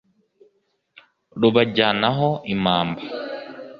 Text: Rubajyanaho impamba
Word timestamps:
Rubajyanaho 1.39 2.29
impamba 2.53 3.01